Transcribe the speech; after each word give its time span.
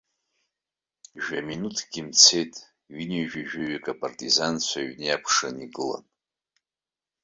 Жәаминуҭкгьы 1.23 2.01
мцеит 2.07 2.53
ҩынҩажәижәаҩык 2.93 3.85
апартизанцәа 3.93 4.79
аҩны 4.81 5.05
иакәшаны 5.07 5.61
игылан. 5.65 6.03